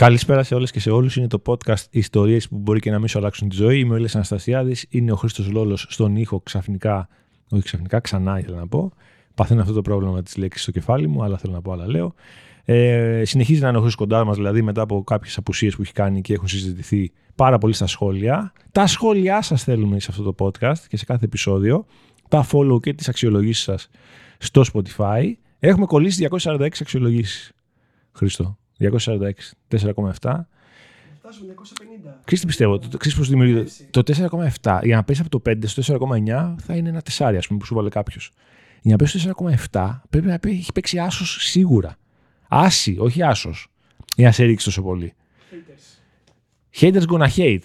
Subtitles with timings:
[0.00, 1.16] Καλησπέρα σε όλες και σε όλους.
[1.16, 3.78] Είναι το podcast Ιστορίες που μπορεί και να μην σου αλλάξουν τη ζωή.
[3.78, 4.86] Είμαι ο Έλληνα Αναστασιάδης.
[4.88, 7.08] Είναι ο Χρήστος Λόλος στον ήχο ξαφνικά.
[7.50, 8.92] Όχι ξαφνικά, ξανά ήθελα να πω.
[9.34, 11.88] Παθαίνω αυτό το πρόβλημα με τι λέξει στο κεφάλι μου, αλλά θέλω να πω, άλλα
[11.88, 12.14] λέω.
[12.64, 15.92] Ε, συνεχίζει να είναι ο Χρήστος κοντά μας, δηλαδή μετά από κάποιες απουσίες που έχει
[15.92, 18.52] κάνει και έχουν συζητηθεί πάρα πολύ στα σχόλια.
[18.72, 21.86] Τα σχόλιά σας θέλουμε σε αυτό το podcast και σε κάθε επεισόδιο.
[22.28, 23.88] Τα follow και τις αξιολογήσεις σας
[24.38, 25.32] στο Spotify.
[25.58, 27.52] Έχουμε κολλήσει 246 αξιολογήσεις.
[28.12, 28.59] Χρήστο.
[28.80, 30.46] 246, 4,7.
[31.18, 32.20] Φτάσουμε 250.
[32.24, 33.70] Ξέρεις τι πιστεύω, το, ξέρεις πώς δημιουργείται.
[33.90, 34.02] Το
[34.62, 37.58] 4,7 για να πέσει από το 5 στο 4,9 θα είναι ένα τεσάρι, ας πούμε,
[37.58, 38.32] που σου βάλε κάποιος.
[38.82, 39.32] Για να πέσει στο
[39.72, 41.96] 4,7 πρέπει να πει, έχει παίξει άσος σίγουρα.
[42.48, 43.68] Άση, όχι άσος.
[44.16, 45.14] Για να σε ρίξει τόσο πολύ.
[45.50, 46.80] Haters.
[46.80, 47.64] Haters gonna hate.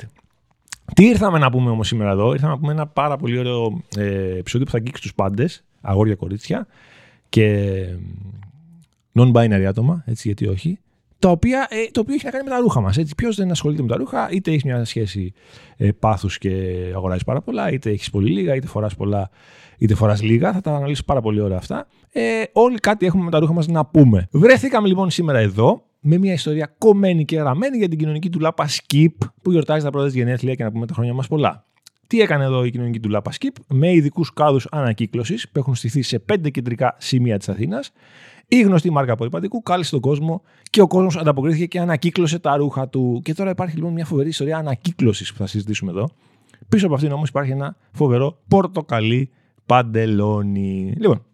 [0.93, 4.37] Τι ήρθαμε να πούμε όμως σήμερα εδώ, ήρθαμε να πούμε ένα πάρα πολύ ωραίο ε,
[4.37, 6.67] επεισόδιο που θα αγγίξει τους πάντες, αγόρια κορίτσια
[7.29, 7.85] και
[9.13, 10.79] non-binary άτομα, έτσι γιατί όχι,
[11.19, 12.97] τα οποία, ε, το οποίο έχει να κάνει με τα ρούχα μας.
[13.17, 15.33] Ποιος δεν ασχολείται με τα ρούχα, είτε έχεις μια σχέση
[15.77, 16.49] ε, πάθους και
[16.95, 19.29] αγοράζεις πάρα πολλά, είτε έχεις πολύ λίγα, είτε φοράς πολλά,
[19.77, 20.53] είτε φοράς λίγα.
[20.53, 21.87] Θα τα αναλύσω πάρα πολύ ωραία αυτά.
[22.11, 24.27] Ε, όλοι κάτι έχουμε με τα ρούχα μας να πούμε.
[24.31, 28.67] Βρεθήκαμε λοιπόν σήμερα εδώ με μια ιστορία κομμένη και ραμμένη για την κοινωνική του Λάπα
[28.67, 31.65] Skip που γιορτάζει τα πρώτα γενέθλια και να πούμε τα χρόνια μας πολλά.
[32.07, 36.01] Τι έκανε εδώ η κοινωνική του Λάπα Skip με ειδικούς κάδους ανακύκλωσης που έχουν στηθεί
[36.01, 37.91] σε πέντε κεντρικά σημεία της Αθήνας
[38.47, 42.89] η γνωστή μάρκα απορριπαντικού κάλεσε τον κόσμο και ο κόσμος ανταποκρίθηκε και ανακύκλωσε τα ρούχα
[42.89, 43.21] του.
[43.23, 46.09] Και τώρα υπάρχει λοιπόν μια φοβερή ιστορία ανακύκλωσης που θα συζητήσουμε εδώ.
[46.69, 49.31] Πίσω από αυτήν όμως υπάρχει ένα φοβερό πορτοκαλί
[49.65, 50.93] παντελόνι.
[50.97, 51.25] Λοιπόν,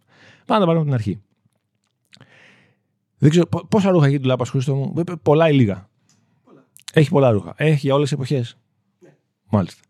[0.46, 1.22] πάμε να τα πάρουμε από την αρχή.
[3.18, 5.90] Δεν ξέρω πόσα ρούχα έχει του Λάπα Χρήστο μου; Πολλά ή λίγα;
[6.44, 6.68] Πολλά.
[6.94, 7.54] Έχει πολλά ρούχα.
[7.58, 8.58] Έχει για όλες τις εποχές;
[9.00, 9.10] Ναι.
[9.50, 9.82] Μάλιστα.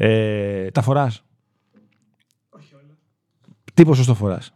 [0.00, 1.24] Ε, τα φοράς;
[2.48, 2.98] Όχι όλα.
[3.74, 4.54] Τι ποσοστό φοράς;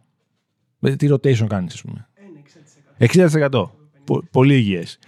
[0.97, 2.07] Τι rotation κάνεις, ας πούμε;
[2.97, 3.67] Ένα 60%.
[3.67, 3.69] 60%.
[4.03, 4.99] Πο- πολύ υγιές.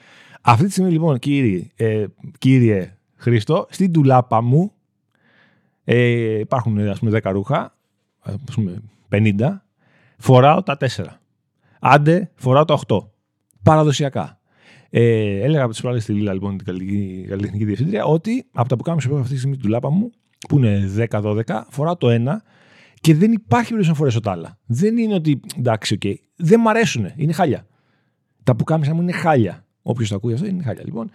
[0.42, 2.06] Αυτή τη στιγμή λοιπόν, κύριε, ε,
[2.38, 4.72] κύριε Χρήστο, στην τουλάπα μου
[5.84, 7.76] ε, υπάρχουν ας πούμε 10 ρούχα,
[8.20, 8.82] ας πούμε
[9.12, 9.62] 50,
[10.18, 11.06] φοράω τα 4.
[11.80, 12.98] Άντε, φοράω τα 8.
[13.64, 14.40] Παραδοσιακά.
[14.90, 18.76] Ε, έλεγα από τις προάλλες στη Λίλα, λοιπόν, την καλλιτεχνική, καλλιτεχνική διευθύντρια, ότι από τα
[18.76, 20.12] που κάνω σε αυτή τη στιγμή στην τουλάπα μου,
[20.50, 22.44] που είναι 10-12, φοράω το ένα
[23.02, 24.58] και δεν υπάρχει περίπτωση να φορέσω τα άλλα.
[24.66, 26.02] Δεν είναι ότι εντάξει, οκ.
[26.36, 27.12] Δεν μ' αρέσουν.
[27.16, 27.68] Είναι χάλια.
[28.44, 29.66] Τα πουκάμισα μου είναι χάλια.
[29.82, 30.84] Όποιος το ακούει αυτό είναι χάλια.
[30.86, 31.12] Λοιπόν,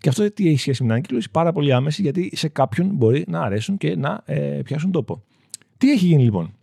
[0.00, 3.24] και αυτό τι έχει σχέση με την ανακύκλωση, πάρα πολύ άμεση, γιατί σε κάποιον μπορεί
[3.28, 5.22] να αρέσουν και να ε, πιάσουν τόπο.
[5.78, 6.54] Τι έχει γίνει λοιπόν;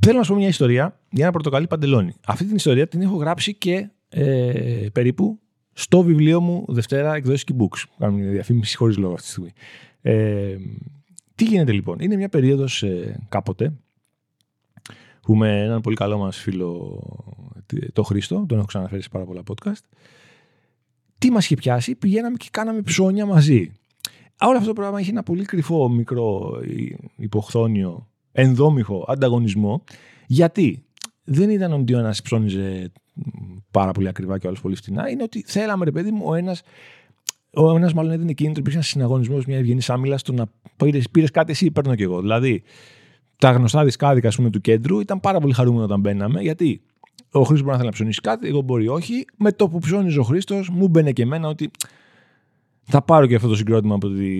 [0.00, 2.14] Θέλω να σου πω μια ιστορία για ένα πορτοκαλί παντελόνι.
[2.26, 5.39] Αυτή την ιστορία την έχω γράψει και ε, περίπου
[5.72, 7.84] στο βιβλίο μου Δευτέρα εκδόσεις και books.
[7.98, 9.52] Κάνω μια διαφήμιση χωρίς λόγο αυτή τη στιγμή.
[10.00, 10.56] Ε,
[11.34, 13.72] τι γίνεται λοιπόν; Είναι μια περίοδος ε, κάποτε
[15.22, 17.02] που με έναν πολύ καλό μας φίλο
[17.92, 19.82] το Χρήστο, τον έχω ξαναφέρει σε πάρα πολλά podcast,
[21.18, 23.72] τι μας είχε πιάσει, πηγαίναμε και κάναμε ψώνια μαζί.
[24.40, 26.60] Όλο αυτό το πράγμα είχε ένα πολύ κρυφό, μικρό,
[27.16, 29.84] υποχθόνιο, ενδόμηχο ανταγωνισμό.
[30.26, 30.84] Γιατί;
[31.24, 32.92] Δεν ήταν ότι ο ένας ψώνιζε
[33.70, 36.34] πάρα πολύ ακριβά και ο άλλος πολύ φτηνά, είναι ότι θέλαμε ρε παιδί μου ο
[36.34, 36.62] ένας
[37.54, 40.46] ο ένας μάλλον έδινε κίνητρο, υπήρχε ένας συναγωνισμός, μια ευγενή άμυλα στο να
[41.10, 42.20] πήρε κάτι εσύ, παίρνω κι εγώ.
[42.20, 42.62] Δηλαδή,
[43.38, 46.80] τα γνωστά δισκάδικα ας πούμε, του κέντρου ήταν πάρα πολύ χαρούμενο όταν μπαίναμε, γιατί
[47.30, 49.24] ο Χρήστος μπορεί να θέλει να ψωνίσει κάτι, εγώ μπορεί όχι.
[49.36, 51.70] Με το που ψώνιζε ο Χρήστος, μου μπαινε και εμένα ότι
[52.84, 54.30] θα πάρω και αυτό το συγκρότημα από τη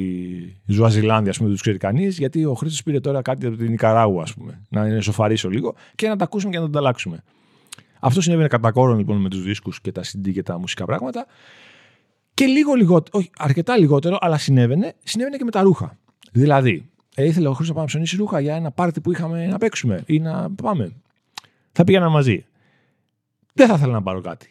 [0.66, 3.70] Ζουαζιλάνδια, ας πούμε, δεν τους ξέρει κανείς, γιατί ο Χρήστος πήρε τώρα κάτι από την
[3.70, 4.62] Νικαράγου, ας πούμε.
[4.68, 7.22] Να είναι σοφαρίσω λίγο και να τα ακούσουμε και να τα ανταλλάξουμε.
[8.00, 11.26] Αυτό συνέβαινε κατά κόρον λοιπόν με τους δίσκους και τα CD και τα μουσικά πράγματα.
[12.34, 15.98] Και λίγο λιγότερο, όχι αρκετά λιγότερο, αλλά συνέβαινε, συνέβαινε και με τα ρούχα.
[16.32, 19.46] Δηλαδή, ε, ήθελε ο Χρήστος να πάμε να ψωνίσει ρούχα για ένα πάρτι που είχαμε
[19.46, 20.92] να παίξουμε ή να πάμε.
[21.72, 22.44] Θα πήγαινα μαζί.
[23.52, 24.50] Δεν θα ήθελα να πάρω κάτι.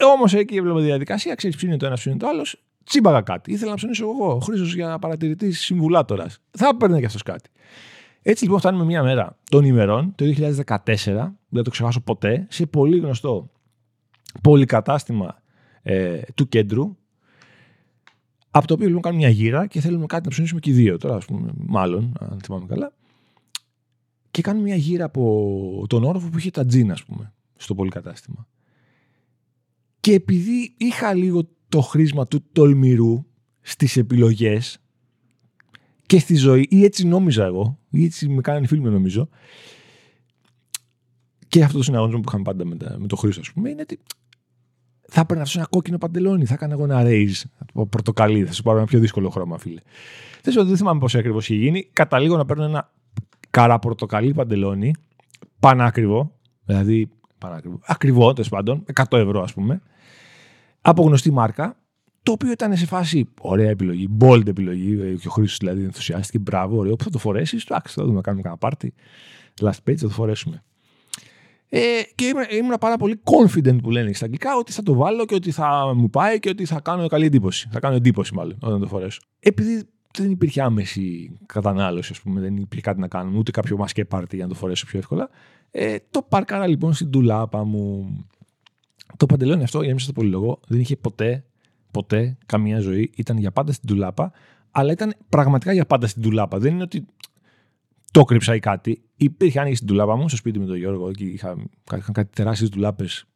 [0.00, 2.62] Όμως εκεί έβλεπα τη διαδικασία, ξέρεις ψήνει το ένας, ψήνει το άλλος.
[2.84, 3.52] Τσίμπαγα κάτι.
[3.52, 4.34] Ήθελα να ψωνίσω εγώ.
[4.34, 6.38] Ο Χρήστος για παρατηρητής συμβουλάτορας.
[6.50, 7.50] Θα έπαιρνε και αυτός κάτι.
[8.28, 10.24] Έτσι λοιπόν φτάνουμε μια μέρα των ημερών, το
[10.66, 13.50] 2014, δεν το ξεχάσω ποτέ, σε πολύ γνωστό
[14.42, 15.42] πολυκατάστημα
[15.82, 16.96] ε, του κέντρου,
[18.50, 20.98] από το οποίο λοιπόν κάνουμε μια γύρα και θέλουμε κάτι να ψωνίσουμε και οι δύο.
[20.98, 22.92] Τώρα, ας πούμε, μάλλον, αν θυμάμαι καλά.
[24.30, 28.46] Και κάνουμε μια γύρα από τον όροφο που είχε τα τζίνα, ας πούμε, στο πολυκατάστημα.
[30.00, 33.24] Και επειδή είχα λίγο το χρήσμα του τολμηρού
[33.60, 34.80] στις επιλογές
[36.06, 39.28] και στη ζωή, ή έτσι νόμιζα εγώ, ή έτσι με κάνανε οι φίλοι μου νομίζω,
[41.48, 43.80] και αυτός το συναγωνισμό που είχαμε πάντα με, τα, με το Χρήστο, ας πούμε, είναι
[43.80, 43.98] ότι
[45.08, 47.42] θα έπαιρνα αυτό ένα κόκκινο παντελόνι, θα έκανα εγώ ένα raise,
[47.90, 49.80] πορτοκαλί, θα σου πάρω ένα πιο δύσκολο χρώμα, φίλε.
[50.42, 51.88] Δεν, δεν θυμάμαι πώς ακριβώς είχε γίνει.
[51.92, 52.92] Καταλήγω να παίρνω ένα
[53.50, 54.94] καραπορτοκαλί παντελόνι,
[55.60, 56.32] πανάκριβο,
[56.64, 57.08] δηλαδή
[57.38, 59.82] πανάκριβο, ακριβό τέλο πάντων, 100 ευρώ ας πούμε.
[60.80, 61.76] από γνωστή μάρκα,
[62.26, 65.00] το οποίο ήταν σε φάση ωραία επιλογή, bold επιλογή.
[65.00, 66.38] ε, Και ο Χρήστος δηλαδή ενθουσιάστηκε.
[66.38, 66.96] Μπράβο, ωραίο.
[66.96, 67.64] Που θα το φορέσεις.
[67.64, 68.94] Εντάξει, θα δούμε, να κάνουμε κανένα πάρτι.
[69.60, 70.62] Last page θα το φορέσουμε.
[71.68, 71.80] Ε,
[72.14, 75.34] και ήμουν, ήμουν πάρα πολύ confident που λένε στα αγγλικά ότι θα το βάλω και
[75.34, 77.68] ότι θα μου πάει και ότι θα κάνω καλή εντύπωση.
[77.72, 79.20] Θα κάνω εντύπωση μάλλον όταν το φορέσω.
[79.40, 79.82] Επειδή
[80.18, 84.36] δεν υπήρχε άμεση κατανάλωση, ας πούμε, δεν υπήρχε κάτι να κάνουμε, ούτε κάποιο μασκέ πάρτι
[84.36, 85.30] για να το φορέσω πιο εύκολα.
[85.70, 88.16] Ε, το παρκάρα λοιπόν στην τουλάπα μου.
[89.16, 91.44] Το παντελόνι αυτό, για να μην σα το πολυλογώ, δεν είχε ποτέ,
[91.96, 93.10] ποτέ καμία ζωή.
[93.16, 94.32] Ήταν για πάντα στην τουλάπα,
[94.70, 96.58] αλλά ήταν πραγματικά για πάντα στην τουλάπα.
[96.58, 97.06] Δεν είναι ότι
[98.10, 99.02] το κρύψα ή κάτι.
[99.16, 101.56] Υπήρχε άνοιγε στην τουλάπα μου στο σπίτι με τον Γιώργο και είχα,
[101.96, 103.26] είχαν κάτι τεράστιες τουλάπες.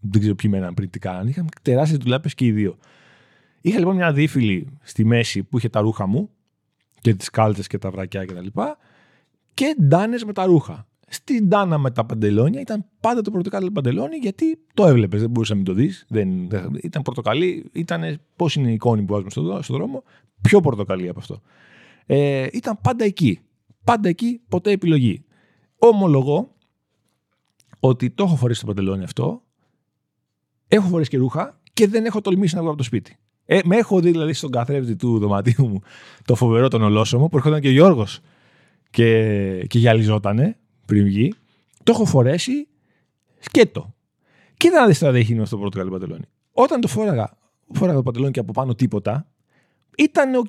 [0.00, 1.30] Δεν ξέρω ποιοι μέναν πριν τι κάνανε.
[1.30, 2.78] Είχαν τεράστιες τουλάπες και οι δύο.
[3.60, 6.30] Είχα λοιπόν μια δίφυλη στη μέση που είχε τα ρούχα μου
[7.00, 8.46] και τις κάλτσε και τα βρακιά κτλ.
[8.46, 8.74] Και,
[9.54, 10.86] και ντάνες με τα ρούχα.
[11.12, 15.52] Στην ντάνα με τα παντελόνια ήταν πάντα το πορτοκαλί παντελόνι γιατί το έβλεπες, δεν μπορούσε
[15.52, 16.04] να μην το δεις.
[16.08, 20.02] Δεν, δεν- ήταν πορτοκαλί, ήταν πώς είναι η εικόνη που βάζουμε στον στο δρόμο,
[20.40, 21.40] πιο πορτοκαλί από αυτό.
[22.06, 23.40] Ε, ήταν πάντα εκεί.
[23.84, 25.24] Πάντα εκεί, ποτέ επιλογή.
[25.78, 26.54] Ομολογώ
[27.80, 29.42] ότι το έχω φορέσει το παντελόνι αυτό,
[30.68, 33.16] έχω φορέσει και ρούχα και δεν έχω τολμήσει να βγω από το σπίτι.
[33.44, 35.80] Ε, με έχω δει δηλαδή στον καθρέφτη του δωματίου μου
[36.24, 38.20] το φοβερό τον ολόσωμο που έρχονταν και ο Γιώργος
[38.90, 40.56] και, και γυαλιζότανε
[40.90, 41.34] πριν βγει.
[41.82, 42.68] Το έχω φορέσει
[43.38, 43.94] σκέτο.
[44.56, 46.24] Κοίτα να δεις τώρα τι έχει γίνει με αυτό το πορτοκαλί παντελόνι.
[46.52, 47.36] Όταν το φόραγα,
[47.72, 49.26] φόραγα το παντελόνι και από πάνω τίποτα,
[49.98, 50.46] ήταν οκ.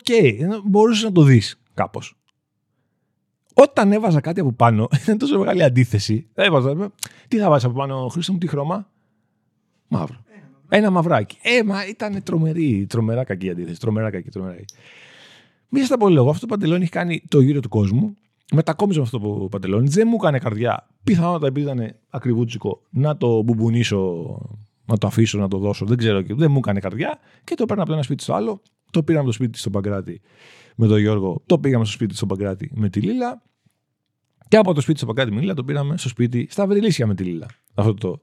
[0.66, 2.16] Μπορούσες να το δεις κάπως.
[3.54, 6.28] Όταν έβαζα κάτι από πάνω, ήταν τόσο μεγάλη αντίθεση.
[6.34, 6.92] Έβαζα,
[7.28, 8.90] τι θα βάζεις από πάνω, Χρήστο μου, τι χρώμα;
[9.88, 10.24] Μαύρο.
[10.70, 11.38] Ένα μαυράκι.
[11.42, 13.80] Ε, μα ήταν τρομερή, τρομερά κακή αντίθεση.
[13.80, 14.74] Τρομερά κακή, τρομερά κακή.
[15.70, 18.18] Μη στα πολύ λόγο, αυτό το παντελόνι έχει κάνει το γύρο του κόσμου.
[18.52, 19.90] Μετακόμιζα με αυτό το παντελόνι.
[19.90, 20.88] Δεν μου έκανε καρδιά.
[21.04, 24.38] Πιθανότατα επειδή ήταν ακριβούτσικο να το μπουμπονίσω,
[24.86, 25.86] να το αφήσω, να το δώσω.
[25.86, 26.22] Δεν ξέρω.
[26.22, 27.20] και Δεν μου έκανε καρδιά.
[27.44, 28.62] Και το παίρνα από το ένα σπίτι στο άλλο.
[28.92, 30.22] Το πήραμε το σπίτι στον Παγκράτη
[30.76, 31.42] με τον Γιώργο.
[31.46, 33.42] Το πήγαμε στο σπίτι στον Παγκράτη με τη Λίλα.
[34.48, 37.08] Και από το σπίτι στον Παγκράτη με τη Λίλα το πήραμε στο σπίτι στα Βρυλίσια
[37.08, 37.48] με τη Λίλα.
[37.74, 38.20] Αυτό το,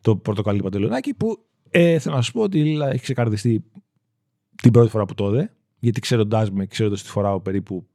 [0.00, 3.64] το πορτοκαλί παντελονάκι που ε, θέλω να σα πω ότι η Λίλα έχει ξεκαρδιστεί
[4.62, 5.52] την πρώτη φορά που το είδε.
[5.78, 7.86] Γιατί ξέροντάς με, ξέροντας ότι φοράω περίπου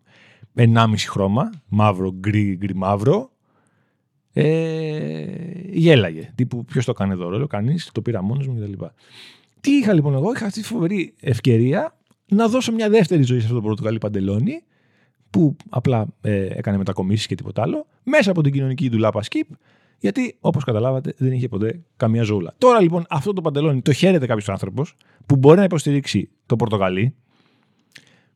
[0.56, 3.32] 1,5 χρώμα, μαύρο, γκρι, γκρι, μαύρο,
[4.34, 5.26] ε,
[5.72, 6.32] γέλαγε.
[6.36, 8.86] Τύπου, ποιος το κάνει εδώ, λέω, κανεί, το πήρα μόνος μου κτλ.
[9.62, 11.98] Τι είχα λοιπόν εγώ, είχα αυτή τη φοβερή ευκαιρία
[12.28, 14.64] να δώσω μια δεύτερη ζωή σε αυτό το πορτοκαλί παντελόνι,
[15.30, 19.56] που απλά ε, έκανε μετακομίσεις και τίποτα άλλο, μέσα από την κοινωνική ντουλάπα skip,
[20.00, 22.54] γιατί όπως καταλάβατε δεν είχε ποτέ καμία ζώουλα.
[22.58, 24.96] Τώρα λοιπόν αυτό το παντελόνι το χαίρεται κάποιος άνθρωπος
[25.26, 27.16] που μπορεί να υποστηρίξει το πορτοκαλί.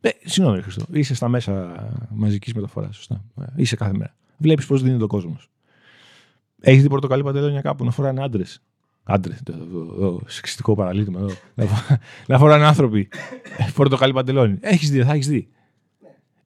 [0.07, 0.85] Ε, συγγνώμη, Χριστό.
[0.91, 1.75] Είσαι στα μέσα
[2.09, 2.95] μαζικής μεταφοράς.
[2.95, 3.23] Σωστά.
[3.41, 4.15] Ε, Είσαι κάθε μέρα.
[4.37, 5.49] Βλέπεις πώς δίνει ο κόσμος.
[6.61, 8.61] Έχεις δει πορτοκαλί παντελόνια κάπου να φοράνε άντρες;
[9.03, 9.39] Άντρες.
[9.43, 11.29] Το σεξιστικό παραλίτημα εδώ.
[11.55, 13.07] Να φο- να φοράνε άνθρωποι
[13.73, 14.57] πορτοκαλί παντελόνι.
[14.61, 15.47] Έχεις δει, θα έχεις δει.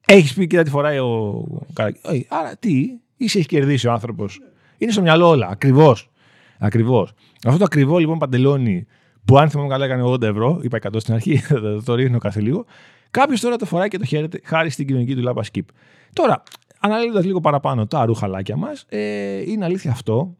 [0.06, 1.44] Έχεις πει, κοίτα τι φοράει ο.
[1.72, 4.40] Καρα- Όχι, Άρα τι, ή σε έχεις κερδίσει ο άνθρωπος.
[4.78, 5.46] Είναι στο μυαλό όλα.
[5.48, 6.10] Ακριβώς.
[6.58, 7.12] Ακριβώς.
[7.46, 8.86] Αυτό το ακριβό λοιπόν παντελόνι
[9.24, 12.40] που αν θυμάμαι καλά έκανε 80 ευρώ, είπα 100 στην αρχή, θα το ρίχνω κάθε
[12.40, 12.64] λίγο.
[13.12, 15.64] Κάποιος τώρα το φοράει και το χαίρεται χάρη στην κοινωνική του λάπα skip.
[16.12, 16.42] Τώρα,
[16.80, 20.36] αναλύοντας λίγο παραπάνω τα ρουχαλάκια μας, ε, είναι αλήθεια αυτό.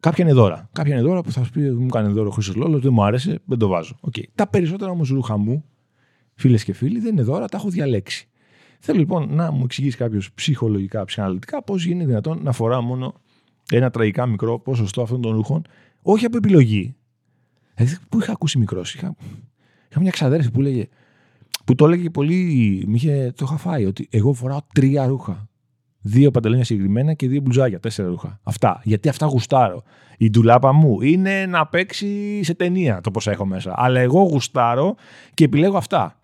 [0.00, 0.68] Κάποια είναι δώρα.
[0.72, 3.04] Κάποια είναι δώρα που θα σου πει: Μου κάνει δώρο ο Χρυσό Λόλος, δεν μου
[3.04, 3.98] άρεσε, δεν το βάζω.
[4.10, 4.22] Okay.
[4.34, 5.64] Τα περισσότερα όμως ρούχα μου,
[6.34, 8.28] φίλες και φίλοι, δεν είναι δώρα, τα έχω διαλέξει.
[8.78, 13.14] Θέλω λοιπόν να μου εξηγήσει κάποιος ψυχολογικά, ψυχαναλυτικά πώς γίνεται δυνατόν να φοράω μόνο
[13.70, 15.62] ένα τραγικά μικρό ποσοστό αυτών των ρούχων,
[16.02, 16.96] όχι από επιλογή.
[17.74, 19.16] Δηλαδή, πού είχα ακούσει μικρός, είχα,
[19.90, 20.88] είχα μια ξαδέρφη που λέγε,
[21.66, 25.48] που το έλεγε πολύ, μ' είχε, το είχα φάει, ότι εγώ φοράω τρία ρούχα.
[26.00, 28.40] Δύο παντελόνια συγκεκριμένα και δύο μπλουζάκια, τέσσερα ρούχα.
[28.42, 28.80] Αυτά.
[28.84, 29.82] Γιατί αυτά γουστάρω.
[30.18, 33.74] Η ντουλάπα μου είναι να παίξει σε ταινία το πόσα έχω μέσα.
[33.76, 34.94] Αλλά εγώ γουστάρω
[35.34, 36.18] και επιλέγω αυτά.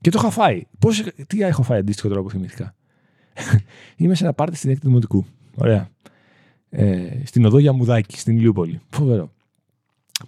[0.00, 0.62] Και το είχα φάει.
[0.78, 2.74] Πώς, τι έχω φάει αντίστοιχο τώρα που θυμήθηκα;
[3.96, 5.24] Είμαι σε ένα πάρτι στην έκτη δημοτικού.
[5.56, 5.88] Ωραία.
[6.70, 8.80] Ε, στην οδό Γιαμουδάκη, στην Ηλιούπολη.
[8.88, 9.30] Φοβερό.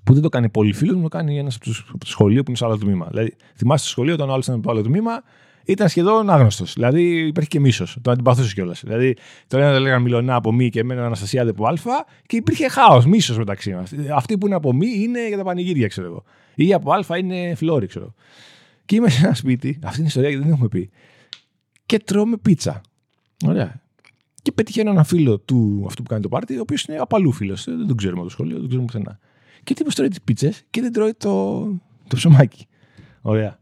[0.04, 2.42] Που δεν το κάνει πολύ φίλος μου, το κάνει ένας από, τους- από το σχολείο
[2.42, 3.06] που είναι σε άλλο τμήμα.
[3.10, 5.22] Δηλαδή, θυμάστε στο σχολείο, όταν ο άλλος ήταν από το άλλο τμήμα,
[5.64, 6.72] ήταν σχεδόν άγνωστος.
[6.72, 7.98] Δηλαδή, υπάρχει και μίσος.
[8.02, 8.82] Το αντιπαθούσε κιόλας.
[8.84, 11.72] Δηλαδή, το ένα το λέγανε Μιλονά από μη και εμένα Αναστασία από Α
[12.26, 13.92] και υπήρχε χάος, μίσος μεταξύ μας.
[14.14, 16.24] Αυτοί που είναι από μη είναι για τα πανηγύρια, ξέρω εγώ.
[16.54, 18.14] Ή από Α είναι φλόρι, ξέρω.
[18.84, 20.90] Και είμαι σε ένα σπίτι, αυτή είναι η ιστορία γιατί δεν έχουμε πει.
[21.86, 22.80] Και τρώμε πίτσα.
[23.46, 23.80] Ωραία.
[24.42, 27.32] Και πετυχαίνω έναν φίλο του αυτού που κάνει το πάρτι, ο οποίος είναι από αλλού
[27.32, 27.54] φίλο.
[27.64, 29.18] Δεν τον ξέρουμε από το σχολείο, δεν τον ξέρουμε πουθενά.
[29.64, 31.62] Και τύπος τρώει τις πίτσες και δεν τρώει το,
[32.08, 32.66] το ψωμάκι.
[33.20, 33.60] Ωραία.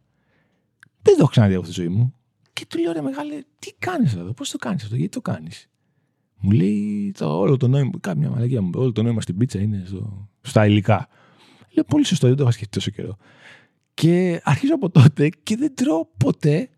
[1.03, 2.15] Δεν το έχω ξαναδεί από τη ζωή μου.
[2.53, 5.69] Και του λέω ρε μεγάλε, τι κάνεις εδώ, πώς το κάνεις αυτό, γιατί το κάνεις;
[6.41, 9.83] Μου λέει το, όλο το νόημα, κάποια μαλακία μου, όλο το νόημα στην πίτσα είναι
[9.87, 11.09] στο, στα υλικά.
[11.71, 13.17] Λέω πολύ σωστό, δεν το είχα σκεφτεί τόσο καιρό.
[13.95, 16.69] Και αρχίζω από τότε και δεν τρώω ποτέ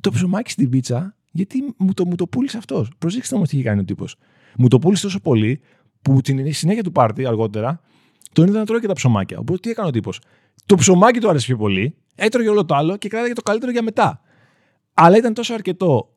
[0.00, 2.90] το ψωμάκι στην πίτσα, γιατί μου το, μου το πούλησε αυτός.
[2.98, 4.16] Προσέξτε όμως τι είχε κάνει ο τύπος.
[4.56, 5.60] Μου το πούλησε τόσο πολύ
[6.02, 7.80] που την συνέχεια του πάρτι αργότερα
[8.32, 9.38] τον είδα να τρώει και τα ψωμάκια.
[9.38, 10.20] Οπότε τι έκανε ο τύπος.
[10.66, 13.82] Το ψωμάκι του άρεσε πιο πολύ, έτρωγε όλο το άλλο και κράταγε το καλύτερο για
[13.82, 14.20] μετά.
[14.94, 16.16] Αλλά ήταν τόσο αρκετό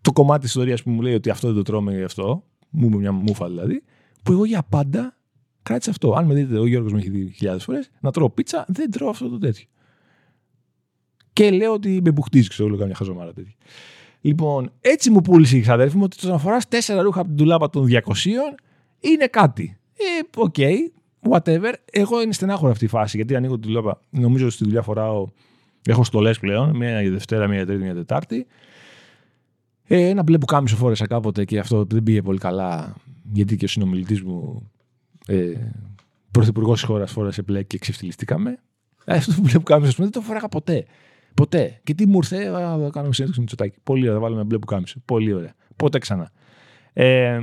[0.00, 2.86] το κομμάτι της ιστορίας που μου λέει ότι αυτό δεν το τρώμε γι' αυτό, μου
[2.86, 3.82] είπε μια μούφα δηλαδή,
[4.22, 5.16] που εγώ για πάντα
[5.62, 6.12] κράτησα αυτό.
[6.12, 9.08] Αν με δείτε, ο Γιώργος με έχει δει χιλιάδες φορές, να τρώω πίτσα, δεν τρώω
[9.08, 9.66] αυτό το τέτοιο.
[11.32, 13.54] Και λέω ότι με μπουχτίζει, ξέρω, λέω καμιά χαζομάρα τέτοια.
[14.20, 17.36] Λοιπόν, έτσι μου πούλησε η ξαδέρφη μου ότι το να φοράς τέσσερα ρούχα από την
[17.36, 17.96] ντουλάπα των 200
[19.00, 19.78] είναι κάτι.
[19.92, 20.76] Ε, OK, okay,
[21.30, 21.72] whatever.
[21.92, 24.00] Εγώ είναι στενάχωρο αυτή η φάση γιατί ανοίγω τη ντουλάπα.
[24.10, 25.28] Νομίζω ότι στη δουλειά φοράω.
[25.86, 26.76] Έχω στολές πλέον.
[26.76, 28.46] Μία η Δευτέρα, μία η Τρίτη, μία η Τετάρτη.
[29.84, 32.94] Ε, ένα μπλε πουκάμισο φόρεσα κάποτε και αυτό δεν πήγε πολύ καλά.
[33.32, 34.70] Γιατί και ο συνομιλητής μου,
[35.26, 35.52] ε,
[36.30, 38.58] πρωθυπουργός της χώρας, φόρεσε μπλε και ξεφτυλιστήκαμε.
[39.04, 40.84] Ε, αυτό το μπλε πουκάμισο δεν το φοράγα ποτέ.
[41.34, 41.80] Ποτέ.
[41.84, 43.76] Και τι μου ήρθε, α, κάνω συνέντευξη με τσοτάκι.
[43.82, 45.00] Πολύ ωραία, βάλουμε μπλε πουκάμισο.
[45.04, 45.54] Πολύ ωραία.
[45.76, 46.30] Ποτέ ξανά.
[46.92, 47.40] Ε,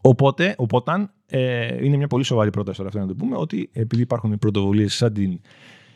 [0.00, 4.02] οπότε, οπότε ε, είναι μια πολύ σοβαρή πρόταση τώρα αυτό να το πούμε, ότι επειδή
[4.02, 5.40] υπάρχουν πρωτοβουλίες σαν την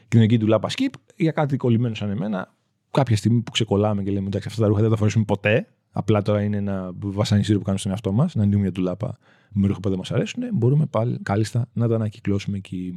[0.08, 2.54] κοινωνική του Λάπα Skip, για κάτι κολλημένο σαν εμένα,
[2.90, 5.66] κάποια στιγμή που ξεκολλάμε και λέμε εντάξει, αυτά τα ρούχα δεν τα φορέσουμε ποτέ.
[5.90, 9.18] Απλά τώρα είναι ένα βασανιστήριο που κάνουμε στον εαυτό μας, να ανοίγουμε μια τουλάπα
[9.49, 10.42] με ρούχα που δεν μας αρέσουν.
[10.52, 12.94] Μπορούμε πάλι κάλλιστα να τα ανακυκλώσουμε εκεί.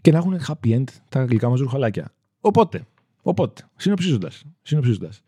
[0.00, 2.14] Και να έχουν happy end τα γλυκά μας ρουχαλάκια.
[2.40, 2.86] Οπότε,
[3.22, 4.44] οπότε συνοψίζοντας.
[4.62, 5.22] Συνοψίζοντας,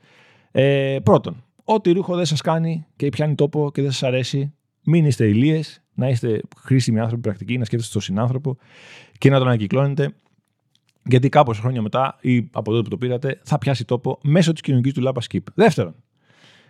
[0.50, 4.54] ε, πρώτον, ό,τι ρούχο δεν σας κάνει και πιάνει τόπο και δεν σας αρέσει,
[4.86, 8.56] μην είστε ηλίες, να είστε χρήσιμοι άνθρωποι πρακτικοί, να σκέφτεστε τον συνάνθρωπο
[9.18, 10.14] και να τον ανακυκλώνετε
[11.06, 14.60] γιατί κάπως χρόνια μετά ή από τότε που το πήρατε θα πιάσει τόπο μέσω της
[14.60, 15.42] κοινωνικής του λάπας skip.
[15.54, 15.94] Δεύτερον,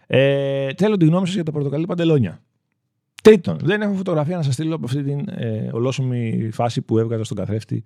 [0.07, 2.43] ε, θέλω τη γνώμη σας για τα πορτοκαλί παντελόνια.
[3.23, 7.25] Τρίτον, δεν έχω φωτογραφία να σας στείλω από αυτή την ε, ολόσωμη φάση που έβγαζα
[7.25, 7.85] στον καθρέφτη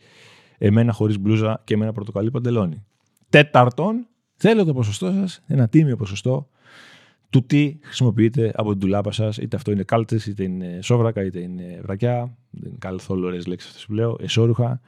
[0.59, 2.85] εμένα χωρίς μπλούζα και εμένα πορτοκαλί παντελόνι.
[3.29, 4.07] Τέταρτον,
[4.37, 6.49] θέλω το ποσοστό σας, ένα τίμιο ποσοστό
[7.31, 11.41] του τι χρησιμοποιείτε από την τουλάπα σας, είτε αυτό είναι κάλτες, είτε είναι σόβρακα, είτε
[11.41, 12.37] είναι βρακιά.
[12.51, 14.81] Δεν είναι καθόλου ωραίε λέξεις αυτές που λέω, εσόρουχα.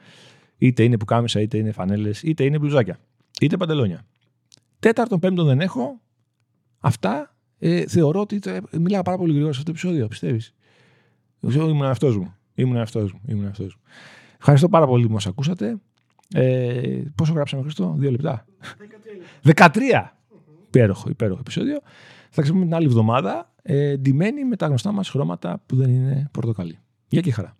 [0.57, 2.99] Είτε είναι πουκάμισα, είτε είναι φανέλες, είτε είναι μπλουζάκια,
[3.41, 4.05] είτε παντελόνια.
[4.79, 6.01] Τέταρτον, πέμπτον δεν έχω.
[6.79, 8.39] Αυτά ε, θεωρώ ότι.
[8.71, 10.53] Μιλάω πάρα πολύ γρήγορα σε αυτό το επεισόδιο, πιστεύεις.
[11.39, 12.33] Ήμουν αυτό μου.
[12.55, 13.21] Ήμουν αυτό μου.
[13.27, 13.81] Ήμουν αυτός μου.
[14.37, 15.77] Ευχαριστώ πάρα πολύ που μας ακούσατε.
[16.33, 18.45] Ε, πόσο γράψαμε, Χριστό, δύο λεπτά.
[19.43, 19.53] 13.
[19.55, 20.17] 13.
[20.67, 21.79] Υπέροχο, υπέροχο επεισόδιο.
[22.35, 26.29] Θα ξαναπούμε την άλλη εβδομάδα, ε, ντυμένοι με τα γνωστά μας χρώματα που δεν είναι
[26.31, 26.79] πορτοκαλί.
[27.07, 27.57] Γεια και χαρά.